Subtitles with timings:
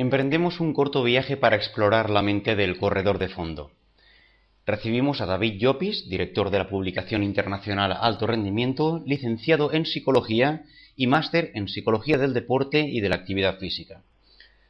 [0.00, 3.70] Emprendemos un corto viaje para explorar la mente del corredor de fondo.
[4.64, 10.64] Recibimos a David Llopis, director de la publicación internacional Alto Rendimiento, licenciado en Psicología
[10.96, 14.02] y máster en Psicología del Deporte y de la Actividad Física.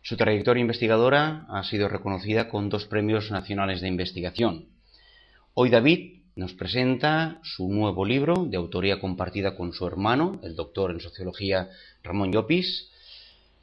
[0.03, 4.67] Su trayectoria investigadora ha sido reconocida con dos premios nacionales de investigación.
[5.55, 10.91] Hoy David nos presenta su nuevo libro de autoría compartida con su hermano, el doctor
[10.91, 11.69] en Sociología
[12.03, 12.89] Ramón Llopis,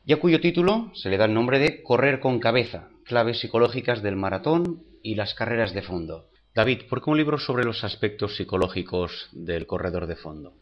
[0.08, 4.02] y a cuyo título se le da el nombre de Correr con cabeza, claves psicológicas
[4.02, 6.30] del maratón y las carreras de fondo.
[6.56, 10.54] David, ¿por qué un libro sobre los aspectos psicológicos del corredor de fondo?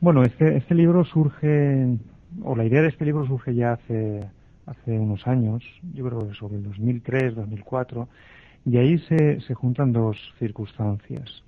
[0.00, 1.98] Bueno, este, libro surge,
[2.42, 4.30] o la idea de este libro surge ya hace,
[4.86, 8.08] unos años, yo creo que sobre el 2003, 2004,
[8.64, 11.42] y ahí se, se juntan dos circunstancias.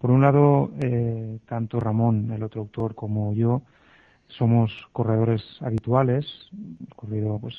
[0.00, 3.62] Por un lado, eh, tanto Ramón, el otro autor, como yo,
[4.28, 6.26] somos corredores habituales,
[6.96, 7.54] corrido pues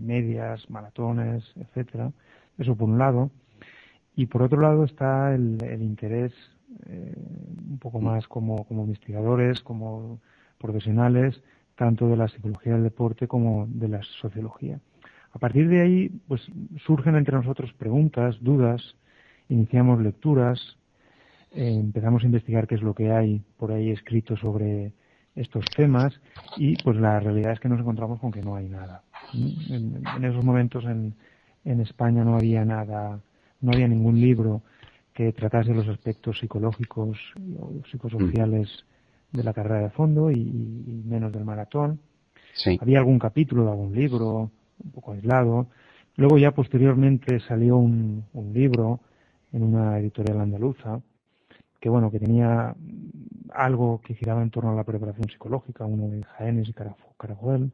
[0.00, 2.12] medias, maratones, etcétera.
[2.58, 3.30] Eso por un lado.
[4.14, 6.32] Y por otro lado está el, interés
[6.86, 7.14] eh,
[7.68, 10.20] un poco más como, como investigadores, como
[10.58, 11.42] profesionales,
[11.76, 14.80] tanto de la psicología del deporte como de la sociología.
[15.32, 16.40] A partir de ahí, pues
[16.86, 18.96] surgen entre nosotros preguntas, dudas,
[19.50, 20.78] iniciamos lecturas,
[21.52, 24.92] eh, empezamos a investigar qué es lo que hay por ahí escrito sobre
[25.36, 26.18] estos temas
[26.56, 29.02] y pues la realidad es que nos encontramos con que no hay nada.
[29.32, 31.14] En, esos momentos en,
[31.64, 33.20] en, España no había nada,
[33.60, 34.62] no había ningún libro
[35.12, 37.18] que tratase los aspectos psicológicos
[37.58, 38.68] o psicosociales
[39.32, 42.00] de la carrera de fondo y, menos del maratón.
[42.80, 44.50] Había algún capítulo de algún libro,
[44.82, 45.66] un poco aislado.
[46.16, 49.00] Luego ya posteriormente salió un, un libro
[49.52, 51.00] en una editorial andaluza
[51.86, 52.74] que bueno, que tenía
[53.52, 57.70] algo que giraba en torno a la preparación psicológica, uno de Jaénes y Carajuel.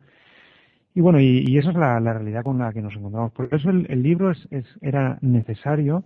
[0.95, 3.33] Y bueno, y, esa es la, realidad con la que nos encontramos.
[3.33, 4.47] Por eso el, libro es,
[4.83, 6.05] era necesario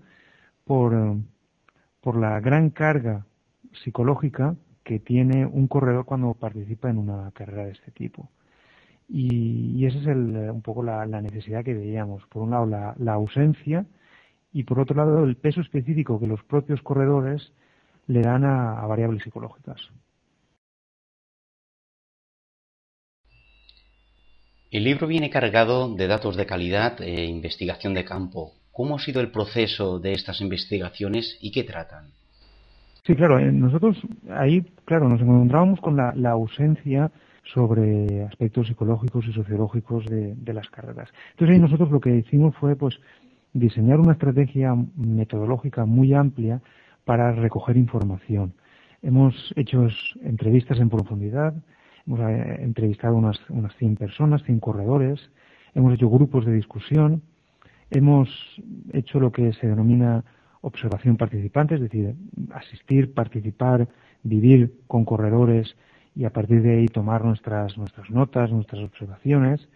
[0.63, 1.17] por,
[2.01, 3.27] por la gran carga
[3.83, 4.55] psicológica
[4.85, 8.31] que tiene un corredor cuando participa en una carrera de este tipo.
[9.09, 12.25] Y, esa es un poco la, necesidad que veíamos.
[12.27, 13.85] Por un lado, la, la ausencia
[14.53, 17.53] y por otro lado, el peso específico que los propios corredores
[18.07, 19.81] le dan a, variables psicológicas.
[24.71, 28.53] El libro viene cargado de datos de calidad e investigación de campo.
[28.73, 32.11] ¿Cómo ha sido el proceso de estas investigaciones y qué tratan?
[33.05, 33.97] Sí, claro, eh, nosotros
[34.31, 37.11] ahí, claro, nos encontrábamos con la, ausencia
[37.45, 41.09] sobre aspectos psicológicos y sociológicos de, de, las carreras.
[41.31, 42.99] Entonces ahí nosotros lo que hicimos fue pues
[43.53, 46.61] diseñar una estrategia metodológica muy amplia
[47.07, 48.53] para recoger información.
[49.01, 49.87] Hemos hecho
[50.25, 51.55] entrevistas en profundidad,
[52.05, 55.31] hemos eh, entrevistado unas, unas 100 personas, 100 corredores,
[55.77, 57.23] hemos hecho grupos de discusión,
[57.91, 58.29] hemos
[58.93, 60.25] hecho lo que se denomina
[60.63, 62.17] observación participante, es decir,
[62.53, 63.87] asistir, participar,
[64.25, 65.77] vivir con corredores
[66.17, 69.69] y a partir de ahí tomar nuestras, nuestras notas, nuestras observaciones.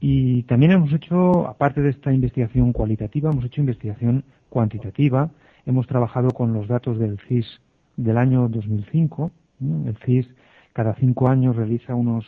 [0.00, 5.30] Y también hemos hecho, aparte de esta investigación cualitativa, hemos hecho investigación cuantitativa,
[5.66, 7.60] Hemos trabajado con los datos del CIS
[7.96, 9.32] del año 2005.
[9.86, 10.28] El CIS
[10.72, 12.24] cada cinco años realiza unos,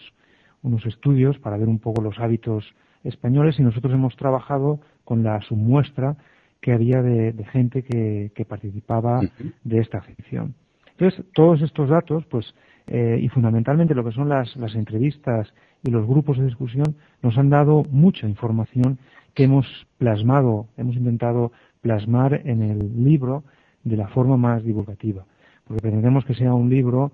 [0.62, 5.40] unos estudios para ver un poco los hábitos españoles y nosotros hemos trabajado con la
[5.42, 6.16] submuestra
[6.60, 9.20] que había de, gente que, participaba
[9.62, 10.54] de esta afición.
[10.96, 12.52] Entonces, todos estos datos, pues,
[12.88, 15.54] eh, y fundamentalmente lo que son las, las entrevistas
[15.84, 18.98] y los grupos de discusión, nos han dado mucha información
[19.34, 23.44] que hemos plasmado, hemos intentado plasmar en el libro
[23.84, 25.24] de la forma más divulgativa,
[25.64, 27.12] porque pretendemos que sea un libro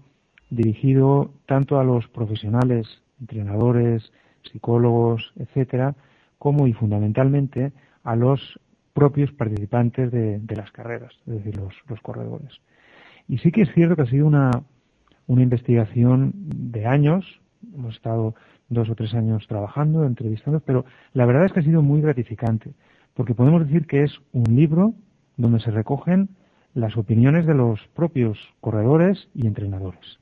[0.51, 2.87] dirigido tanto a los profesionales,
[3.21, 4.13] entrenadores,
[4.51, 5.95] psicólogos, etcétera,
[6.39, 8.61] como y fundamentalmente a los
[8.93, 12.61] propios participantes de, las carreras, es decir, los, los, corredores.
[13.29, 14.51] Y sí que es cierto que ha sido una,
[15.27, 17.41] una investigación de años,
[17.75, 18.35] hemos estado
[18.69, 22.73] dos o tres años trabajando, entrevistando, pero la verdad es que ha sido muy gratificante,
[23.15, 24.95] porque podemos decir que es un libro
[25.37, 26.31] donde se recogen
[26.75, 30.19] las opiniones de los propios corredores y entrenadores.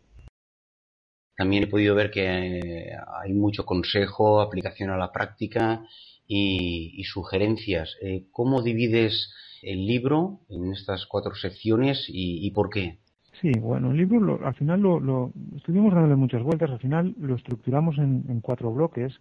[1.36, 2.92] También he podido ver que eh,
[3.22, 5.82] hay mucho consejo, aplicación a la práctica
[6.28, 7.96] y, sugerencias.
[8.02, 12.98] Eh, ¿Cómo divides el libro en estas cuatro secciones y, por qué?
[13.40, 17.96] Sí, bueno, el libro al final lo, estuvimos dándole muchas vueltas, al final lo estructuramos
[17.98, 19.18] en cuatro bloques.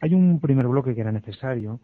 [0.00, 1.80] Hay un primer bloque que era necesario,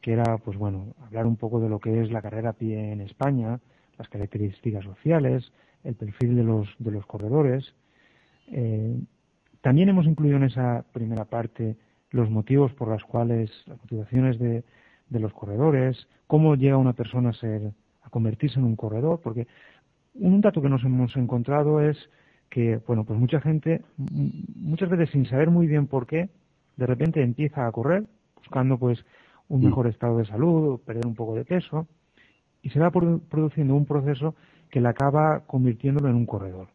[0.00, 2.92] que era, pues bueno, hablar un poco de lo que es la carrera a pie
[2.92, 3.60] en España,
[3.98, 5.52] las características sociales,
[5.84, 7.74] el perfil de los, de los corredores.
[8.48, 8.98] Eh,
[9.60, 11.76] también hemos incluido en esa primera parte
[12.10, 14.64] los motivos por los cuales, las motivaciones de,
[15.10, 19.46] de los corredores, cómo llega una persona a ser, a convertirse en un corredor, porque
[20.14, 21.96] un dato que nos hemos encontrado es
[22.48, 26.28] que, bueno, pues mucha gente, muchas veces sin saber muy bien por qué,
[26.76, 28.04] de repente empieza a correr,
[28.36, 29.04] buscando pues
[29.50, 29.64] un mm.
[29.66, 31.86] mejor estado de salud, perder un poco de peso,
[32.62, 34.34] y se va produciendo un proceso
[34.70, 36.68] que le acaba convirtiéndolo en un corredor.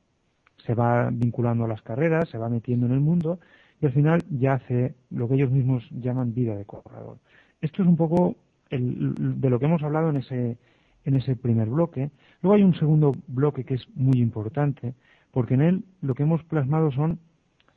[0.66, 3.40] Se va vinculando a las carreras, se va metiendo en el mundo
[3.82, 7.18] y al final ya hace lo que ellos mismos llaman vida de corredor.
[7.62, 8.36] Esto es un poco
[8.70, 10.58] de lo que hemos hablado en ese,
[11.06, 12.10] en ese primer bloque.
[12.42, 14.94] Luego hay un segundo bloque que es muy importante,
[15.32, 17.20] porque en él lo que hemos plasmado son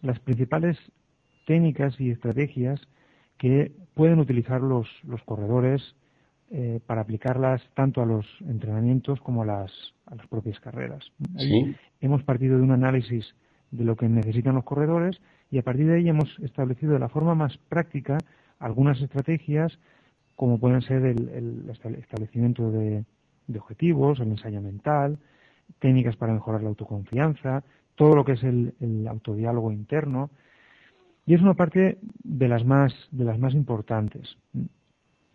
[0.02, 0.78] las principales
[1.46, 2.80] técnicas y estrategias
[3.38, 5.94] que pueden utilizar los, los corredores
[6.50, 9.72] eh, para aplicarlas tanto a los entrenamientos como a las,
[10.06, 11.04] a las propias carreras.
[12.00, 13.34] Hemos partido de un análisis
[13.70, 15.20] de lo que necesitan los corredores
[15.50, 18.18] y a partir de ahí hemos establecido de la forma más práctica
[18.58, 19.78] algunas estrategias
[20.38, 21.68] como pueden ser el,
[21.98, 23.04] establecimiento de,
[23.58, 25.18] objetivos, el ensayo mental,
[25.80, 27.64] técnicas para mejorar la autoconfianza,
[27.96, 28.72] todo lo que es el,
[29.10, 30.30] autodiálogo interno.
[31.28, 34.38] Y es una parte de las más, de las más importantes.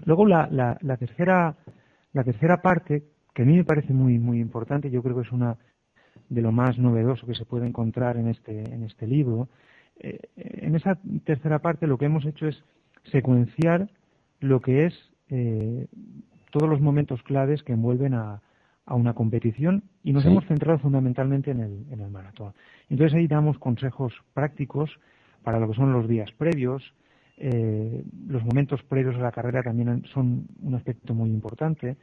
[0.06, 1.56] Luego la, la, tercera,
[2.14, 5.32] la tercera parte, que a mí me parece muy, muy importante, yo creo que es
[5.32, 5.56] una
[6.30, 9.50] de lo más novedoso que se puede encontrar en este, en este libro.
[10.00, 12.64] Eh, en esa tercera parte lo que hemos hecho es
[13.12, 13.88] secuenciar
[14.40, 14.96] lo que es
[15.30, 15.86] eh,
[16.50, 18.42] todos los momentos claves que envuelven a,
[18.88, 22.54] a una competición y nos hemos centrado fundamentalmente en el, en el maratón.
[22.90, 24.90] Entonces ahí damos consejos prácticos
[25.44, 26.94] para lo que son los días previos,
[27.38, 31.98] eh, los momentos previos a la carrera también son un aspecto muy importante.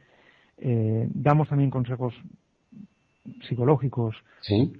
[0.57, 2.13] Eh, damos también consejos
[3.47, 4.15] psicológicos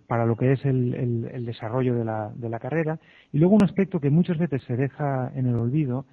[0.08, 3.00] para lo que es el, desarrollo de la, de la, carrera.
[3.32, 6.06] Y luego un aspecto que muchas veces se deja en el olvido,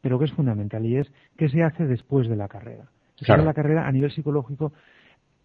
[0.00, 2.86] pero que es fundamental, y es qué se hace después de la carrera.
[3.18, 4.72] Después de la carrera, a nivel psicológico,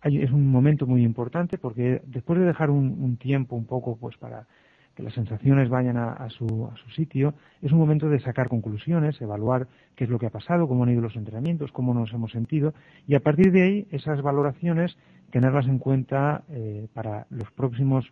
[0.04, 4.48] es un momento muy importante porque después de dejar un tiempo un poco pues para
[4.96, 9.22] que las sensaciones vayan a, su, a, su, sitio, es un momento de sacar conclusiones,
[9.22, 12.32] evaluar qué es lo que ha pasado, cómo han ido los entrenamientos, cómo nos hemos
[12.32, 12.74] sentido,
[13.08, 14.98] y a partir de ahí esas valoraciones
[15.32, 18.06] tenerlas en cuenta eh, para los próximos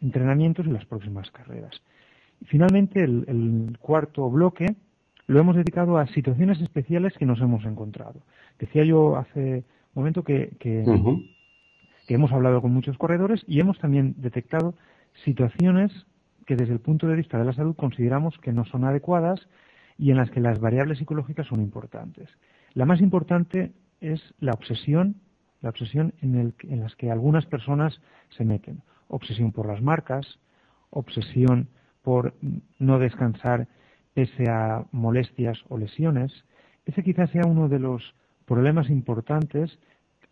[0.00, 1.82] entrenamientos y las próximas carreras.
[2.46, 4.76] Finalmente, el, cuarto bloque
[5.26, 8.20] lo hemos dedicado a situaciones especiales que nos hemos encontrado.
[8.58, 9.64] Decía yo hace
[9.94, 10.84] un momento que, que
[12.08, 14.74] hemos hablado con muchos corredores y hemos también detectado
[15.24, 15.92] situaciones
[16.52, 19.40] que desde el punto de vista de la salud consideramos que no son adecuadas
[19.96, 22.28] y en las que las variables psicológicas son importantes.
[22.74, 23.72] La más importante
[24.02, 25.16] es la obsesión,
[25.62, 27.98] la obsesión en, el, las que algunas personas
[28.36, 28.82] se meten.
[29.08, 30.26] Obsesión por las marcas,
[30.90, 31.68] obsesión
[32.02, 32.34] por
[32.78, 33.66] no descansar
[34.12, 36.32] pese a molestias o lesiones.
[36.84, 38.14] Ese quizás sea uno de los
[38.44, 39.78] problemas importantes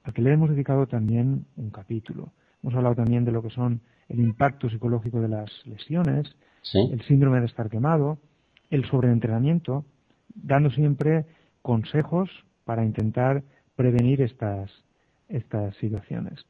[0.02, 2.34] al que le hemos dedicado también un capítulo.
[2.62, 6.34] Hemos hablado también de lo que son el impacto psicológico de las lesiones,
[6.74, 8.18] el síndrome de estar quemado,
[8.70, 9.84] el sobreentrenamiento,
[10.34, 11.26] dando siempre
[11.62, 12.28] consejos
[12.64, 13.42] para intentar
[13.76, 14.70] prevenir estas,
[15.28, 16.44] estas situaciones.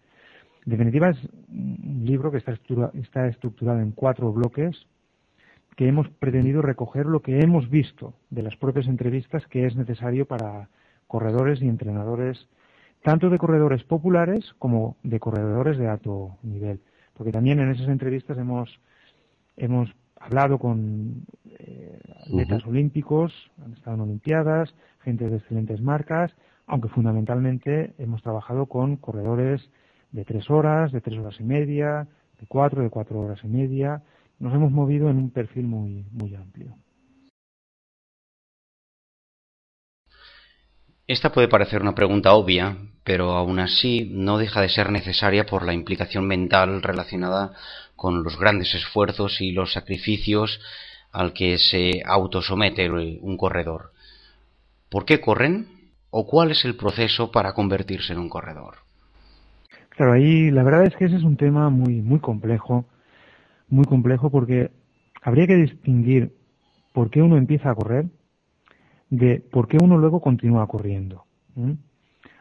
[0.66, 1.18] En definitiva, es
[1.48, 2.52] un libro que está,
[2.94, 4.86] está estructurado en cuatro bloques
[5.76, 10.26] que hemos pretendido recoger lo que hemos visto de las propias entrevistas que es necesario
[10.26, 10.68] para
[11.06, 12.48] corredores y entrenadores,
[13.02, 16.80] tanto de corredores populares como de corredores de alto nivel
[17.20, 18.80] porque también en esas entrevistas hemos,
[19.58, 26.32] hemos hablado con eh, atletas olímpicos, han estado en Olimpiadas, gente de excelentes marcas,
[26.66, 29.60] aunque fundamentalmente hemos trabajado con corredores
[30.12, 32.08] de tres horas, de tres horas y media,
[32.40, 34.00] de cuatro, de cuatro horas y media.
[34.38, 36.74] Nos hemos movido en un perfil muy, muy amplio.
[41.10, 45.66] Esta puede parecer una pregunta obvia, pero aún así no deja de ser necesaria por
[45.66, 47.50] la implicación mental relacionada
[47.96, 50.60] con los grandes esfuerzos y los sacrificios
[51.10, 53.90] al que se autosomete un corredor.
[54.88, 55.66] ¿Por qué corren?
[56.10, 58.76] ¿O cuál es el proceso para convertirse en un corredor?
[59.88, 62.84] Claro, ahí la verdad es que ese es un tema muy, muy complejo,
[63.68, 64.70] muy complejo porque
[65.22, 66.36] habría que distinguir
[66.92, 68.06] por qué uno empieza a correr
[69.10, 71.24] de por qué uno luego continúa corriendo.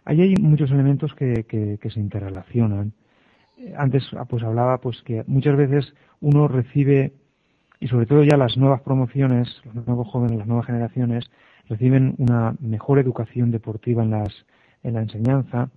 [0.05, 2.93] Ahí hay muchos elementos que, que, se interrelacionan.
[3.57, 7.13] Eh, antes ah, pues hablaba pues que muchas veces uno recibe
[7.79, 11.29] y sobre todo ya las nuevas promociones, los nuevos jóvenes, las nuevas generaciones
[11.67, 14.45] reciben una mejor educación deportiva en las
[14.83, 15.69] en la enseñanza.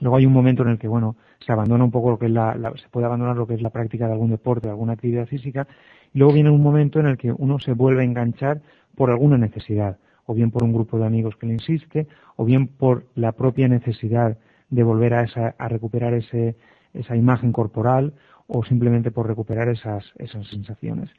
[0.00, 2.32] Luego hay un momento en el que bueno se abandona un poco lo que es
[2.32, 5.26] la, se puede abandonar lo que es la práctica de algún deporte, de alguna actividad
[5.26, 5.66] física.
[6.14, 8.62] Y luego viene un momento en el que uno se vuelve a enganchar
[8.96, 12.06] por alguna necesidad, o bien por un grupo de amigos que le insiste,
[12.36, 14.38] o bien por la propia necesidad
[14.70, 16.56] de volver a, esa, a recuperar ese,
[16.94, 18.14] esa imagen corporal
[18.46, 21.10] o simplemente por recuperar esas, esas sensaciones.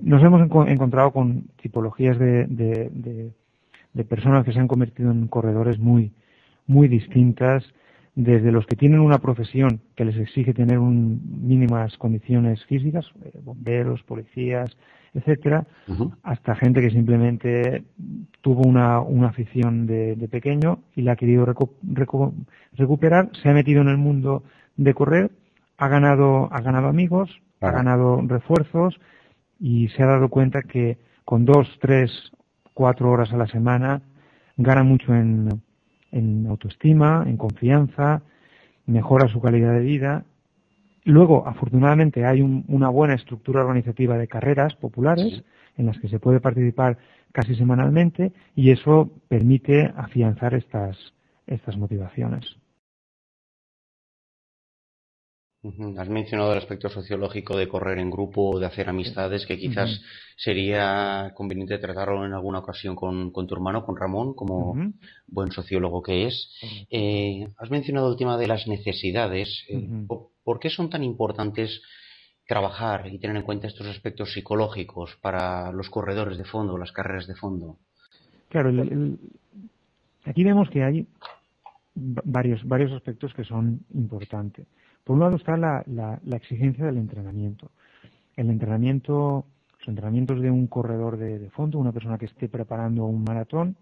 [0.00, 3.32] Nos hemos encontrado con tipologías de, de,
[3.94, 6.12] de, personas que se han convertido en corredores muy,
[6.66, 7.64] muy distintas,
[8.18, 13.30] desde los que tienen una profesión que les exige tener un, mínimas condiciones físicas, eh,
[13.44, 14.76] bomberos, policías,
[15.14, 15.64] etcétera,
[16.24, 17.84] hasta gente que simplemente
[18.40, 21.46] tuvo una, una afición de, pequeño y la ha querido
[22.72, 24.42] recuperar, se ha metido en el mundo
[24.76, 25.30] de correr,
[25.76, 28.98] ha ganado, ha ganado amigos, ha ganado refuerzos
[29.60, 32.10] y se ha dado cuenta que con dos, tres,
[32.74, 34.02] cuatro horas a la semana
[34.56, 35.62] gana mucho en,
[36.12, 38.22] en autoestima, en confianza,
[38.86, 40.24] mejora su calidad de vida
[41.08, 45.42] Luego, afortunadamente, hay una buena estructura organizativa de carreras populares
[45.78, 46.98] en las que se puede participar
[47.32, 50.98] casi semanalmente y eso permite afianzar estas,
[51.46, 52.58] estas motivaciones.
[55.98, 60.00] Has mencionado el aspecto sociológico de correr en grupo, de hacer amistades, que quizás
[60.36, 64.76] sería conveniente tratarlo en alguna ocasión con, tu hermano, con Ramón, como
[65.26, 66.56] buen sociólogo que es.
[66.90, 69.64] Eh, has mencionado el tema de las necesidades.
[69.68, 69.88] Eh,
[70.44, 71.82] ¿Por qué son tan importantes
[72.46, 77.26] trabajar y tener en cuenta estos aspectos psicológicos para los corredores de fondo, las carreras
[77.26, 77.78] de fondo?
[78.48, 78.70] Claro,
[80.24, 81.06] aquí vemos que hay
[81.94, 84.66] varios, varios aspectos que son importantes.
[85.08, 87.70] Por un lado está la, exigencia del entrenamiento.
[88.36, 89.46] El entrenamiento,
[89.78, 93.74] los entrenamientos de un corredor de, fondo, una persona que esté preparando un maratón,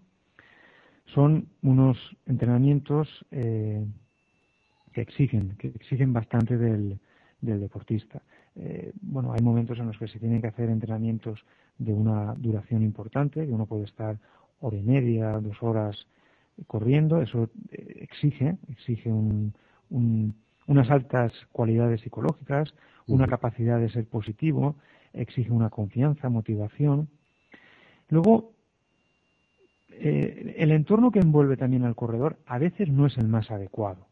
[1.07, 3.85] son unos entrenamientos eh,
[4.93, 6.97] que exigen, que exigen bastante del,
[7.41, 8.21] deportista.
[8.55, 11.43] Eh, bueno, hay momentos en los que se tienen que hacer entrenamientos
[11.77, 14.17] de una duración importante, que uno puede estar
[14.61, 16.07] hora y media, dos horas
[16.67, 19.11] corriendo, eso eh, exige, exige
[20.67, 22.73] unas altas cualidades psicológicas,
[23.07, 24.75] una capacidad de ser positivo,
[25.13, 27.09] exige una confianza, motivación.
[28.09, 28.51] Luego,
[29.89, 34.07] eh, el entorno que envuelve también al corredor a veces no es el más adecuado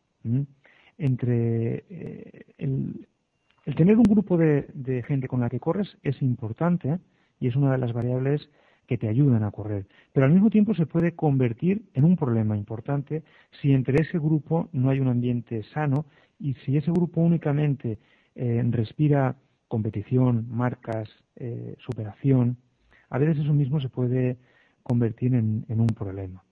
[0.97, 3.07] entre eh, el,
[3.75, 6.99] tener un grupo de, gente con la que corres es importante
[7.39, 8.49] y es una de las variables
[8.87, 9.87] que te ayudan a correr.
[10.13, 13.23] Pero al mismo tiempo se puede convertir en un problema importante
[13.61, 16.05] si entre ese grupo no hay un ambiente sano
[16.39, 17.99] y si ese grupo únicamente
[18.35, 19.35] eh, respira
[19.67, 22.57] competición, marcas, eh, superación,
[23.09, 24.37] a veces eso mismo se puede
[24.83, 26.43] convertir en un problema.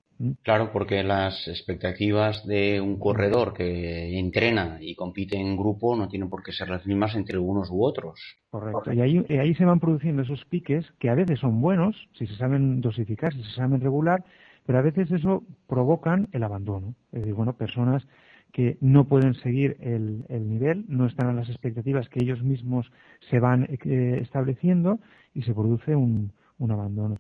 [0.43, 6.29] Claro, porque las expectativas de un corredor que entrena y compite en grupo no tienen
[6.29, 8.19] por qué ser las mismas entre unos u otros.
[8.49, 8.93] Correcto.
[8.93, 12.35] Y ahí, ahí se van produciendo esos piques que a veces son buenos, si se
[12.35, 14.23] saben dosificar, si se saben regular,
[14.65, 16.95] pero a veces eso provocan el abandono.
[17.11, 18.07] Es decir, bueno, personas
[18.53, 22.89] que no pueden seguir el, nivel, no están a las expectativas que ellos mismos
[23.31, 24.99] se van eh, estableciendo
[25.33, 27.17] y se produce un, un abandono.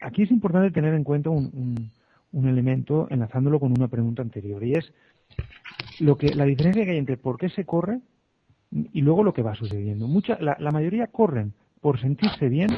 [0.00, 1.90] aquí es importante tener en cuenta un,
[2.32, 4.92] un, elemento enlazándolo con una pregunta anterior y es
[6.00, 8.00] lo que la diferencia que hay entre por qué se corre
[8.70, 10.06] y luego lo que va sucediendo.
[10.08, 12.68] Mucha, la, mayoría corren por sentirse bien,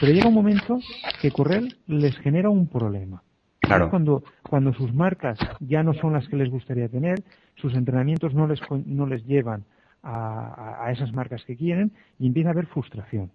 [0.00, 0.78] pero llega un momento
[1.20, 3.22] que correr les genera un problema.
[3.60, 3.90] Claro.
[3.90, 7.22] Cuando, cuando sus marcas ya no son las que les gustaría tener,
[7.56, 9.64] sus entrenamientos no les, no les llevan
[10.02, 13.30] a, a, esas marcas que quieren y empieza a haber frustración.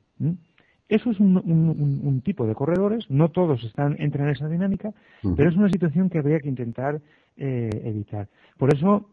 [0.87, 4.93] Eso es un, tipo de corredores, no todos están entran en esa dinámica,
[5.35, 7.01] pero es una situación que habría que intentar
[7.37, 8.27] eh, evitar.
[8.57, 9.09] Por eso,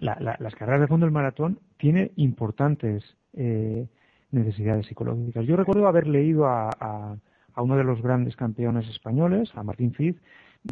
[0.00, 3.02] las carreras de fondo del maratón tienen importantes
[3.34, 3.86] eh,
[4.30, 5.46] necesidades psicológicas.
[5.46, 7.16] Yo recuerdo haber leído a,
[7.56, 10.16] uno de los grandes campeones españoles, a Martín Fiz,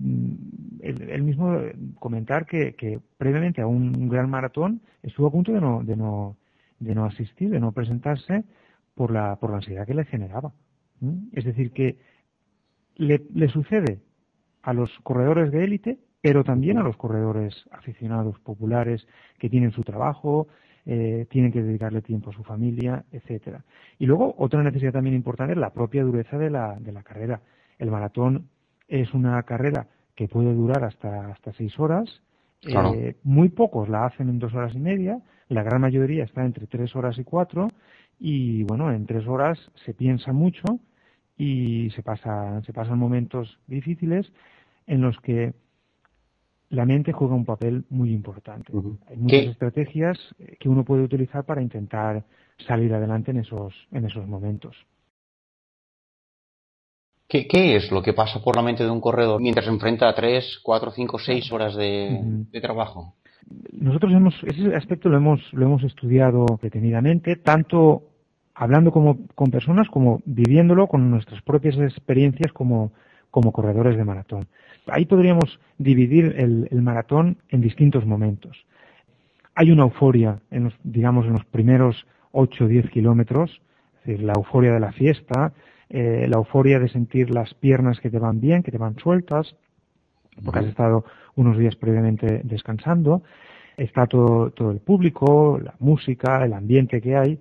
[0.03, 0.33] mm,
[0.81, 1.57] él, mismo
[1.99, 6.37] comentar que, previamente a un gran maratón estuvo a punto de no, de no,
[6.79, 8.45] de no asistir, de no presentarse,
[9.00, 10.52] por la, por la ansiedad que le generaba.
[11.33, 11.97] Es decir, que
[12.97, 14.02] le, le, sucede
[14.61, 19.85] a los corredores de élite, pero también a los corredores aficionados populares que tienen su
[19.85, 20.49] trabajo,
[20.85, 23.64] eh, tienen que dedicarle tiempo a su familia, etcétera.
[23.99, 27.40] Y luego otra necesidad también importante es la propia dureza de la, de la carrera.
[27.78, 28.50] El maratón
[28.87, 32.21] es una carrera que puede durar hasta, hasta seis horas.
[32.66, 36.66] Eh, muy pocos la hacen en dos horas y media, la gran mayoría está entre
[36.66, 37.69] tres horas y cuatro,
[38.21, 40.79] y bueno, en tres horas se piensa mucho
[41.39, 44.31] y se, pasa, se pasan momentos difíciles
[44.87, 45.55] en los que
[46.69, 48.71] la mente juega un papel muy importante.
[49.09, 50.19] Hay muchas estrategias
[50.61, 52.25] que uno puede utilizar para intentar
[52.67, 54.77] salir adelante en esos, en esos momentos.
[57.27, 60.15] ¿Qué, es lo que pasa por la mente de un corredor mientras se enfrenta a
[60.15, 63.15] tres, cuatro, cinco, seis horas de, trabajo?
[63.73, 68.10] Nosotros hemos, ese aspecto lo hemos, lo hemos estudiado detenidamente, tanto
[68.61, 72.93] hablando como, con personas como viviéndolo con nuestras propias experiencias como,
[73.31, 74.49] como corredores de maratón.
[74.87, 78.67] Ahí podríamos dividir el, el maratón en distintos momentos.
[79.55, 83.62] Hay una euforia, en los, digamos, en los primeros 8 o 10 kilómetros,
[84.00, 85.55] es decir, la euforia de la fiesta,
[85.88, 89.57] eh, la euforia de sentir las piernas que te van bien, que te van sueltas,
[90.45, 93.23] porque has estado unos días previamente descansando.
[93.79, 97.40] Está todo, todo el público, la música, el ambiente que hay.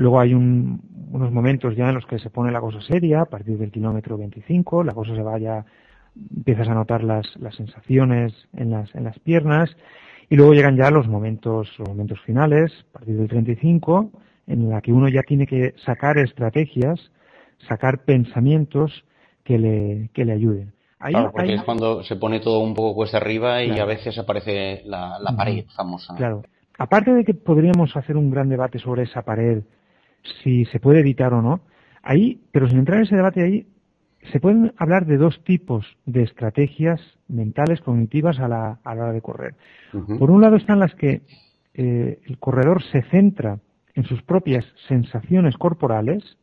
[0.00, 3.58] Luego hay unos momentos ya en los que se pone la cosa seria, a partir
[3.58, 5.66] del kilómetro 25, la cosa se vaya,
[6.16, 9.76] empiezas a notar las, las sensaciones en las, en las piernas,
[10.30, 14.10] y luego llegan ya los momentos, los momentos finales, a partir del 35,
[14.46, 17.10] en la que uno ya tiene que sacar estrategias
[17.68, 19.04] sacar pensamientos
[19.44, 20.72] que le, que le ayuden.
[20.98, 24.80] claro, porque es cuando se pone todo un poco cuesta arriba y a veces aparece
[24.86, 26.14] la, pared famosa.
[26.14, 26.42] Claro.
[26.78, 29.62] Aparte de que podríamos hacer un gran debate sobre esa pared,
[30.42, 31.60] si se puede evitar o no,
[32.02, 33.66] ahí, pero sin entrar en ese debate ahí,
[34.32, 39.12] se pueden hablar de dos tipos de estrategias mentales, cognitivas a la, a la hora
[39.12, 39.54] de correr.
[39.92, 41.22] Por un lado están las que
[41.74, 43.58] eh, el corredor se centra
[43.94, 46.36] en sus propias sensaciones corporales,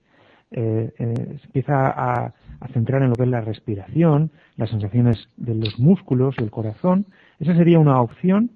[0.51, 2.33] eh, eh, se empieza a,
[2.73, 7.05] centrar en lo que es la respiración, las sensaciones de los músculos, del corazón.
[7.39, 8.49] Esa sería una opción.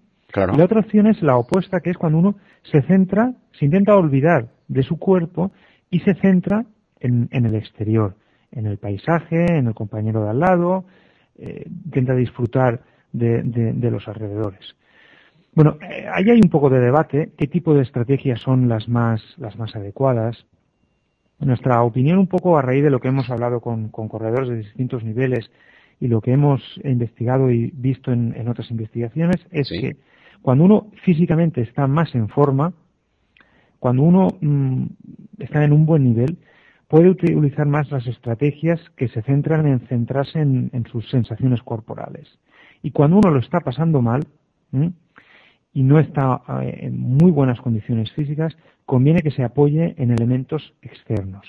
[0.55, 3.95] Y la otra opción es la opuesta, que es cuando uno se centra, se intenta
[3.95, 5.51] olvidar de su cuerpo
[5.89, 6.65] y se centra
[6.99, 8.15] en, el exterior,
[8.51, 10.85] en el paisaje, en el compañero de al lado,
[11.37, 12.81] eh, intenta disfrutar
[13.11, 14.75] de, los alrededores.
[15.53, 15.77] Bueno,
[16.13, 19.75] ahí hay un poco de debate, qué tipo de estrategias son las más, las más
[19.75, 20.45] adecuadas
[21.45, 25.03] nuestra opinión un poco a raíz de lo que hemos hablado con, corredores de distintos
[25.03, 25.51] niveles
[25.99, 29.95] y lo que hemos investigado y visto en, otras investigaciones es que
[30.41, 32.73] cuando uno físicamente está más en forma,
[33.81, 34.83] cuando uno mm,
[35.39, 36.37] está en un buen nivel,
[36.87, 42.27] puede utilizar más las estrategias que se centran en centrarse en, sus sensaciones corporales.
[42.83, 44.21] Y cuando uno lo está pasando mal
[45.73, 50.75] y no está eh, en muy buenas condiciones físicas, conviene que se apoye en elementos
[50.83, 51.47] externos.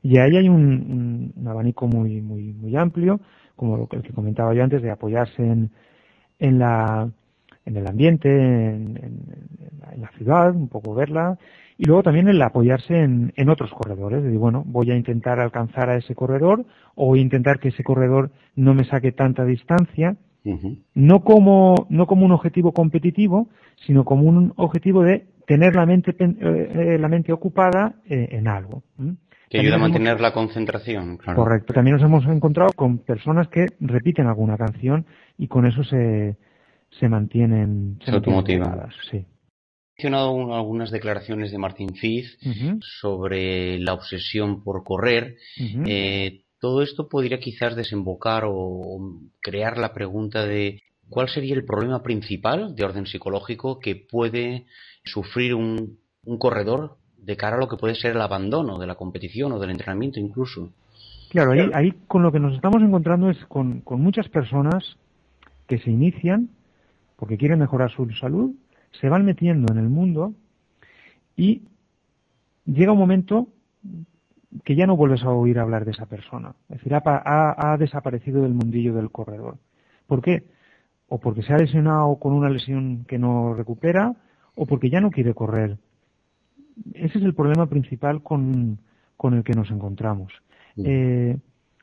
[0.00, 3.18] Y ahí hay un, abanico muy, muy, muy amplio,
[3.56, 5.70] como el que comentaba yo antes, de apoyarse en,
[6.38, 7.10] en, la,
[7.68, 8.98] en el ambiente, en,
[10.00, 11.38] la, ciudad, un poco verla,
[11.76, 15.38] y luego también el apoyarse en, en otros corredores, de decir, bueno, voy a intentar
[15.38, 20.16] alcanzar a ese corredor o intentar que ese corredor no me saque tanta distancia,
[20.94, 23.48] no, como, no como un objetivo competitivo,
[23.86, 28.48] sino como un objetivo de tener la mente, eh, eh, la mente ocupada eh, en
[28.48, 28.82] algo.
[29.50, 31.74] Que ayuda a mantener la concentración, Correcto.
[31.74, 35.04] También nos hemos encontrado con personas que repiten alguna canción
[35.36, 36.36] y con eso se,
[36.90, 38.68] se mantienen, se, mantienen
[39.10, 39.18] Sí.
[39.96, 42.38] He mencionado algunas declaraciones de Martin Fitz
[43.00, 45.36] sobre la obsesión por correr.
[46.60, 52.74] todo esto podría quizás desembocar o crear la pregunta de cuál sería el problema principal
[52.74, 54.66] de orden psicológico que puede
[55.04, 55.98] sufrir un,
[56.38, 59.70] corredor de cara a lo que puede ser el abandono de la competición o del
[59.70, 60.70] entrenamiento incluso.
[61.30, 64.96] Claro, ahí, ahí con lo que nos estamos encontrando es con, muchas personas
[65.66, 66.50] que se inician
[67.18, 68.54] porque quieren mejorar su salud,
[68.92, 70.34] se van metiendo en el mundo
[71.36, 71.62] y
[72.64, 73.48] llega un momento
[74.64, 76.54] que ya no vuelves a oír hablar de esa persona.
[76.68, 79.58] Es decir, ha, ha, desaparecido del mundillo del corredor.
[80.06, 80.44] ¿Por qué?
[81.08, 84.14] O porque se ha lesionado con una lesión que no recupera,
[84.54, 85.76] o porque ya no quiere correr.
[86.94, 88.78] Ese es el problema principal con,
[89.24, 90.32] el que nos encontramos.
[90.76, 91.36] Eh,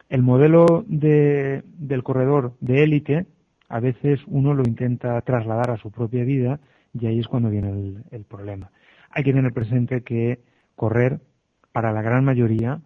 [0.07, 3.25] el modelo de, del corredor de élite,
[3.69, 6.59] a veces uno lo intenta trasladar a su propia vida
[6.93, 8.71] y ahí es cuando viene el, problema.
[9.09, 10.39] Hay que tener presente que
[10.75, 11.19] correr,
[11.71, 12.79] para la gran mayoría,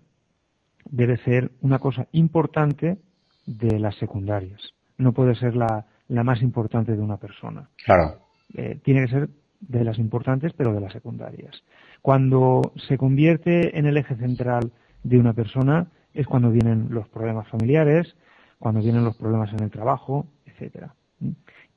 [0.90, 2.98] debe ser una cosa importante
[3.46, 4.74] de las secundarias.
[4.98, 7.70] No puede ser la, la más importante de una persona.
[7.86, 8.20] Claro.
[8.56, 9.30] Eh, tiene que ser
[9.62, 11.64] de las importantes, pero de las secundarias.
[12.02, 14.72] Cuando se convierte en el eje central
[15.04, 18.16] de una persona es cuando vienen los problemas familiares,
[18.58, 20.28] cuando vienen los problemas en el trabajo,
[20.60, 20.94] etcétera.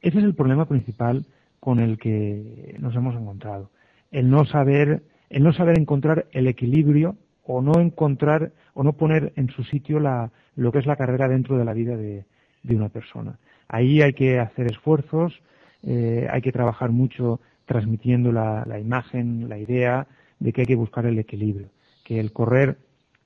[0.01, 1.25] Ese es el problema principal
[1.61, 3.71] con el que nos hemos encontrado.
[4.11, 9.33] El no saber, el no saber encontrar el equilibrio o no encontrar o no poner
[9.37, 12.25] en su sitio la, lo que es la carrera dentro de la vida de,
[12.71, 13.39] una persona.
[13.69, 15.41] Ahí hay que hacer esfuerzos,
[15.83, 20.07] eh, hay que trabajar mucho transmitiendo la, imagen, la idea
[20.39, 21.69] de que hay que buscar el equilibrio,
[22.05, 22.79] que el correr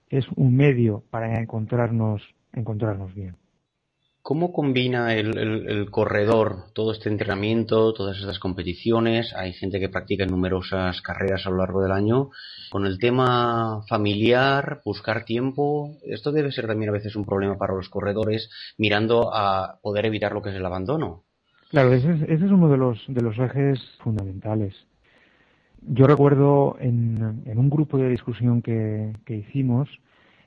[0.08, 3.36] es un medio para encontrarnos, encontrarnos bien.
[4.26, 9.32] ¿Cómo combina el, corredor todo este entrenamiento, todas estas competiciones?
[9.36, 12.30] Hay gente que practica numerosas carreras a lo largo del año.
[12.72, 17.74] Con el tema familiar, buscar tiempo, esto debe ser también a veces un problema para
[17.74, 21.22] los corredores, mirando a poder evitar lo que es el abandono.
[21.70, 24.74] Claro, ese es, uno de los, de los ejes fundamentales.
[25.82, 29.88] Yo recuerdo en, un grupo de discusión que, que hicimos,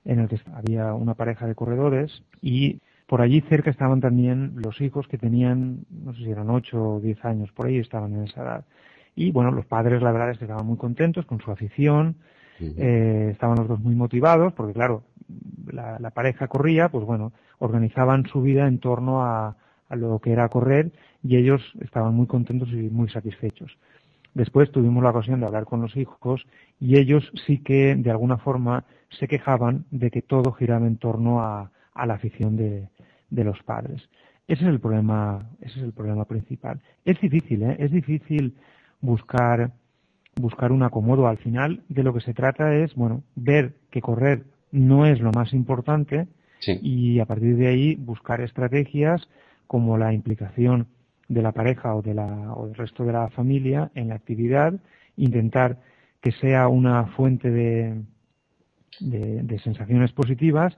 [0.04, 4.80] en el que había una pareja de corredores y por allí cerca estaban también los
[4.82, 8.26] hijos que tenían, no sé si eran 8 o 10 años, por ahí estaban en
[8.26, 8.66] esa edad.
[9.16, 12.18] Y bueno, los padres la verdad es que estaban muy contentos con su afición,
[12.60, 15.02] eh, estaban los dos muy motivados, porque claro,
[15.72, 19.56] la, pareja corría, pues bueno, organizaban su vida en torno a,
[19.90, 20.92] a lo que era correr
[21.24, 23.76] y ellos estaban muy contentos y muy satisfechos.
[24.36, 26.46] Después tuvimos la ocasión de hablar con los hijos
[26.80, 31.42] y ellos sí que de alguna forma se quejaban de que todo giraba en torno
[31.42, 32.90] a, a la afición de,
[33.30, 34.02] de los padres.
[34.48, 36.82] Ese es el problema, ese es el problema principal.
[37.06, 37.76] Es difícil, ¿eh?
[37.80, 38.56] es difícil
[39.02, 39.72] buscar
[40.40, 41.28] buscar un acomodo.
[41.28, 45.32] Al final de lo que se trata es, bueno, ver que correr no es lo
[45.32, 46.28] más importante
[46.82, 49.28] y a partir de ahí buscar estrategias
[49.68, 50.88] como la implicación
[51.28, 54.74] de la pareja o, de la, o del resto de la familia en la actividad,
[55.16, 55.78] intentar
[56.22, 58.02] que sea una fuente de,
[59.00, 60.78] de sensaciones positivas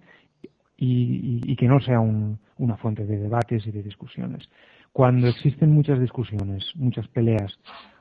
[0.84, 4.50] y, que no sea una fuente de debates y de discusiones.
[4.92, 7.60] Cuando existen muchas discusiones, muchas peleas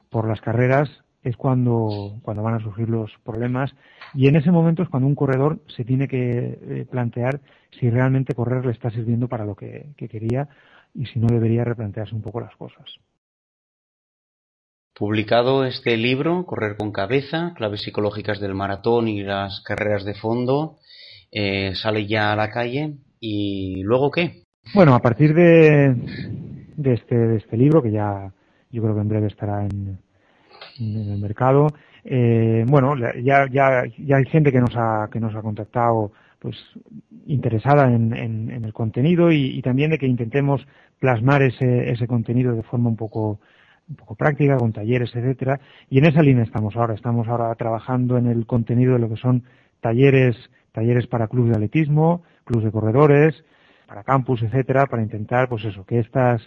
[0.09, 0.89] por las carreras,
[1.23, 3.71] es cuando, cuando van a surgir los problemas
[4.15, 7.43] y en ese momento es cuando un corredor se tiene que eh, plantear
[7.79, 10.49] si realmente correr le está sirviendo para lo que quería
[10.95, 12.87] y si no debería replantearse un poco las cosas.
[15.01, 20.77] Publicado este libro, Correr con cabeza, claves psicológicas del maratón y las carreras de fondo,
[21.33, 24.43] eh, sale ya a la calle y luego qué?
[24.75, 25.95] Bueno, a partir de,
[26.77, 28.33] de, este, de este libro, que ya
[28.71, 29.99] yo creo que en breve estará en,
[30.79, 31.69] el mercado,
[32.05, 36.57] eh, bueno, ya, ya, ya hay gente que nos ha, que nos ha contactado pues
[37.27, 40.67] interesada en, en, el contenido y, y, también de que intentemos
[40.99, 43.41] plasmar ese, ese contenido de forma un poco
[43.91, 48.17] un poco práctica, con talleres, etcétera, y en esa línea estamos ahora, estamos ahora trabajando
[48.17, 49.43] en el contenido de lo que son
[49.81, 50.37] talleres
[50.73, 53.45] talleres para clubes de atletismo, clubes de corredores,
[53.87, 56.41] para campus, etcétera, para intentar, pues eso, que estas,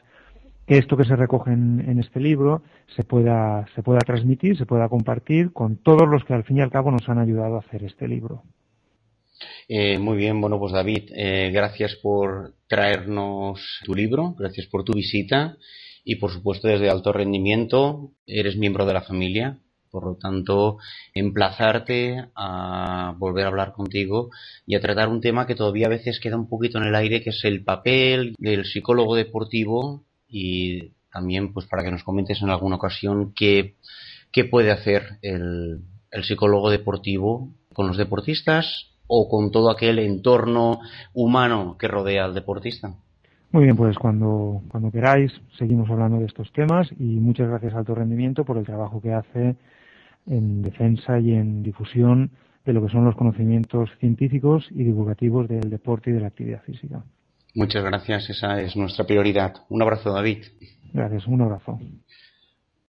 [0.65, 2.63] que esto que se recoge en, este libro
[2.95, 6.61] se pueda, se pueda transmitir, se pueda compartir con todos los que al fin y
[6.61, 8.43] al cabo nos han ayudado a hacer este libro.
[9.67, 14.93] Eh, muy bien, bueno, pues David, eh, gracias por traernos tu libro, gracias por tu
[14.93, 15.57] visita
[16.05, 19.59] y por supuesto desde alto rendimiento eres miembro de la familia
[19.93, 20.79] por lo tanto,
[21.13, 24.31] emplazarte a volver a hablar contigo
[24.65, 27.21] y a tratar un tema que todavía a veces queda un poquito en el aire,
[27.21, 32.49] que es el papel del psicólogo deportivo y también pues para que nos comentes en
[32.49, 33.75] alguna ocasión qué,
[34.31, 40.79] qué puede hacer el, el psicólogo deportivo con los deportistas o con todo aquel entorno
[41.13, 42.95] humano que rodea al deportista.
[43.51, 47.77] Muy bien, pues cuando, cuando queráis seguimos hablando de estos temas y muchas gracias a
[47.77, 49.55] Alto Rendimiento por el trabajo que hace
[50.27, 52.31] en defensa y en difusión
[52.65, 56.61] de lo que son los conocimientos científicos y divulgativos del deporte y de la actividad
[56.63, 57.03] física.
[57.55, 59.53] Muchas gracias, esa es nuestra prioridad.
[59.69, 60.43] Un abrazo, David.
[60.93, 61.79] Gracias, un abrazo.